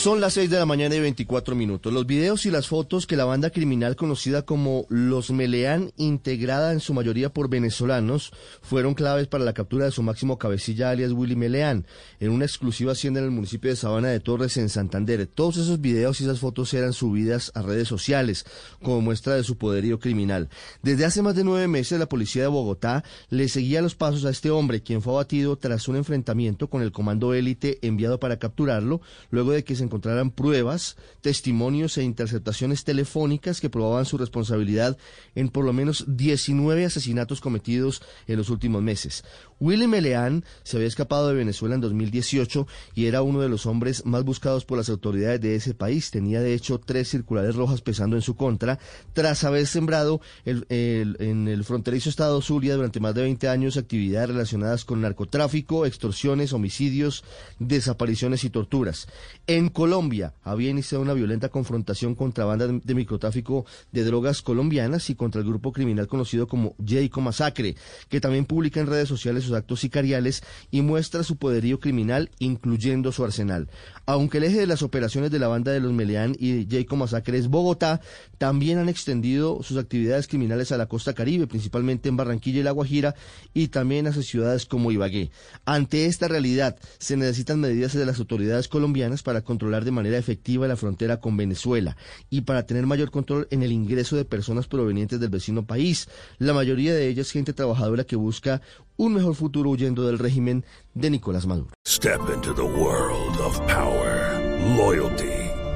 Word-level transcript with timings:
Son 0.00 0.18
las 0.18 0.32
6 0.32 0.48
de 0.48 0.58
la 0.58 0.64
mañana 0.64 0.94
y 0.94 1.00
24 1.00 1.54
minutos. 1.54 1.92
Los 1.92 2.06
videos 2.06 2.46
y 2.46 2.50
las 2.50 2.68
fotos 2.68 3.06
que 3.06 3.18
la 3.18 3.26
banda 3.26 3.50
criminal 3.50 3.96
conocida 3.96 4.46
como 4.46 4.86
Los 4.88 5.30
Meleán, 5.30 5.92
integrada 5.98 6.72
en 6.72 6.80
su 6.80 6.94
mayoría 6.94 7.34
por 7.34 7.50
venezolanos, 7.50 8.32
fueron 8.62 8.94
claves 8.94 9.26
para 9.26 9.44
la 9.44 9.52
captura 9.52 9.84
de 9.84 9.90
su 9.90 10.02
máximo 10.02 10.38
cabecilla 10.38 10.88
alias 10.88 11.12
Willy 11.12 11.36
Meleán, 11.36 11.84
en 12.18 12.30
una 12.30 12.46
exclusiva 12.46 12.92
hacienda 12.92 13.20
en 13.20 13.26
el 13.26 13.30
municipio 13.30 13.68
de 13.68 13.76
Sabana 13.76 14.08
de 14.08 14.20
Torres 14.20 14.56
en 14.56 14.70
Santander. 14.70 15.26
Todos 15.26 15.58
esos 15.58 15.82
videos 15.82 16.18
y 16.22 16.24
esas 16.24 16.40
fotos 16.40 16.72
eran 16.72 16.94
subidas 16.94 17.52
a 17.54 17.60
redes 17.60 17.86
sociales 17.86 18.46
como 18.82 19.02
muestra 19.02 19.34
de 19.34 19.44
su 19.44 19.58
poderío 19.58 20.00
criminal. 20.00 20.48
Desde 20.82 21.04
hace 21.04 21.20
más 21.20 21.36
de 21.36 21.44
nueve 21.44 21.68
meses 21.68 21.98
la 21.98 22.08
policía 22.08 22.40
de 22.40 22.48
Bogotá 22.48 23.04
le 23.28 23.50
seguía 23.50 23.82
los 23.82 23.96
pasos 23.96 24.24
a 24.24 24.30
este 24.30 24.50
hombre, 24.50 24.82
quien 24.82 25.02
fue 25.02 25.12
abatido 25.12 25.58
tras 25.58 25.88
un 25.88 25.96
enfrentamiento 25.96 26.70
con 26.70 26.80
el 26.80 26.90
comando 26.90 27.34
élite 27.34 27.78
enviado 27.82 28.18
para 28.18 28.38
capturarlo, 28.38 29.02
luego 29.30 29.52
de 29.52 29.62
que 29.62 29.76
se 29.76 29.89
encontraran 29.90 30.30
pruebas, 30.30 30.96
testimonios 31.20 31.98
e 31.98 32.04
interceptaciones 32.04 32.84
telefónicas 32.84 33.60
que 33.60 33.68
probaban 33.68 34.06
su 34.06 34.16
responsabilidad 34.16 34.96
en 35.34 35.48
por 35.48 35.64
lo 35.64 35.72
menos 35.72 36.04
19 36.06 36.84
asesinatos 36.84 37.40
cometidos 37.40 38.02
en 38.26 38.36
los 38.38 38.48
últimos 38.50 38.82
meses. 38.82 39.24
Willy 39.58 39.86
Meleán 39.86 40.44
se 40.62 40.76
había 40.78 40.88
escapado 40.88 41.28
de 41.28 41.34
Venezuela 41.34 41.74
en 41.74 41.80
2018 41.82 42.66
y 42.94 43.06
era 43.06 43.20
uno 43.20 43.40
de 43.40 43.48
los 43.50 43.66
hombres 43.66 44.06
más 44.06 44.24
buscados 44.24 44.64
por 44.64 44.78
las 44.78 44.88
autoridades 44.88 45.40
de 45.42 45.54
ese 45.56 45.74
país. 45.74 46.10
Tenía 46.10 46.40
de 46.40 46.54
hecho 46.54 46.78
tres 46.80 47.08
circulares 47.08 47.56
rojas 47.56 47.82
pesando 47.82 48.16
en 48.16 48.22
su 48.22 48.36
contra 48.36 48.78
tras 49.12 49.44
haber 49.44 49.66
sembrado 49.66 50.20
el- 50.46 50.64
en 50.70 51.48
el 51.48 51.64
fronterizo 51.64 52.08
estado 52.08 52.40
Zulia 52.40 52.74
durante 52.76 53.00
más 53.00 53.14
de 53.14 53.22
20 53.22 53.48
años 53.48 53.76
actividades 53.76 54.30
relacionadas 54.30 54.84
con 54.86 55.00
narcotráfico, 55.02 55.84
extorsiones, 55.84 56.52
homicidios, 56.54 57.24
desapariciones 57.58 58.44
y 58.44 58.50
torturas. 58.50 59.08
En 59.46 59.68
Colombia 59.80 60.34
había 60.42 60.68
iniciado 60.68 61.00
una 61.00 61.14
violenta 61.14 61.48
confrontación 61.48 62.14
contra 62.14 62.44
bandas 62.44 62.70
de, 62.84 62.94
microtráfico 62.94 63.64
de 63.92 64.04
drogas 64.04 64.42
colombianas 64.42 65.08
y 65.08 65.14
contra 65.14 65.40
el 65.40 65.46
grupo 65.46 65.72
criminal 65.72 66.06
conocido 66.06 66.46
como 66.46 66.76
Jayco 66.86 67.22
Masacre, 67.22 67.76
que 68.10 68.20
también 68.20 68.44
publica 68.44 68.78
en 68.80 68.88
redes 68.88 69.08
sociales 69.08 69.44
sus 69.44 69.54
actos 69.54 69.80
sicariales 69.80 70.42
y 70.70 70.82
muestra 70.82 71.22
su 71.22 71.36
poderío 71.36 71.80
criminal, 71.80 72.30
incluyendo 72.40 73.10
su 73.10 73.24
arsenal. 73.24 73.70
Aunque 74.04 74.36
el 74.36 74.44
eje 74.44 74.58
de 74.58 74.66
las 74.66 74.82
operaciones 74.82 75.30
de 75.30 75.38
la 75.38 75.48
banda 75.48 75.72
de 75.72 75.80
los 75.80 75.94
Meleán 75.94 76.36
y 76.38 76.66
Jayco 76.68 76.96
Masacre 76.96 77.38
es 77.38 77.48
Bogotá, 77.48 78.02
también 78.36 78.76
han 78.76 78.90
extendido 78.90 79.62
sus 79.62 79.78
actividades 79.78 80.28
criminales 80.28 80.72
a 80.72 80.76
la 80.76 80.88
costa 80.88 81.14
caribe, 81.14 81.46
principalmente 81.46 82.10
en 82.10 82.18
Barranquilla 82.18 82.60
y 82.60 82.64
La 82.64 82.72
Guajira, 82.72 83.14
y 83.54 83.68
también 83.68 84.06
hacia 84.06 84.22
ciudades 84.22 84.66
como 84.66 84.92
Ibagué. 84.92 85.30
Ante 85.64 86.04
esta 86.04 86.28
realidad, 86.28 86.76
se 86.98 87.16
necesitan 87.16 87.60
medidas 87.60 87.94
de 87.94 88.04
las 88.04 88.18
autoridades 88.18 88.68
colombianas 88.68 89.22
para 89.22 89.40
controlar 89.40 89.69
de 89.70 89.90
manera 89.90 90.18
efectiva 90.18 90.66
la 90.66 90.76
frontera 90.76 91.20
con 91.20 91.36
Venezuela 91.36 91.96
y 92.28 92.42
para 92.42 92.66
tener 92.66 92.86
mayor 92.86 93.10
control 93.10 93.46
en 93.50 93.62
el 93.62 93.72
ingreso 93.72 94.16
de 94.16 94.24
personas 94.24 94.66
provenientes 94.66 95.20
del 95.20 95.30
vecino 95.30 95.64
país. 95.64 96.08
La 96.38 96.52
mayoría 96.52 96.92
de 96.92 97.08
ellas 97.08 97.30
gente 97.30 97.52
trabajadora 97.52 98.04
que 98.04 98.16
busca 98.16 98.60
un 98.96 99.14
mejor 99.14 99.34
futuro 99.34 99.70
huyendo 99.70 100.06
del 100.06 100.18
régimen 100.18 100.64
de 100.94 101.10
Nicolás 101.10 101.46
Maduro. 101.46 101.70
Step 101.86 102.20
into 102.34 102.52
the 102.54 102.62
world 102.62 103.38
of 103.40 103.58
power, 103.66 104.38
loyalty, 104.76 105.39